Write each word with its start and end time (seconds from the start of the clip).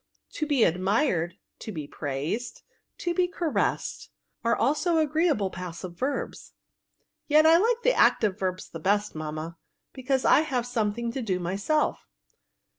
To 0.31 0.47
be 0.47 0.63
admired, 0.63 1.35
to 1.59 1.71
be 1.71 1.85
praised, 1.87 2.63
to 2.97 3.13
be 3.13 3.27
caressed, 3.27 4.09
are 4.43 4.55
also 4.55 4.97
agreeable 4.97 5.51
passive 5.51 5.93
verbs."" 5.93 6.53
Yet 7.27 7.45
I 7.45 7.57
like 7.57 7.83
the 7.83 7.93
active 7.93 8.39
verbs 8.39 8.67
the 8.67 8.79
best, 8.79 9.13
mamma, 9.13 9.59
because 9.93 10.25
I 10.25 10.39
have 10.39 10.65
something 10.65 11.11
to 11.11 11.21
do 11.21 11.39
myself." 11.39 12.07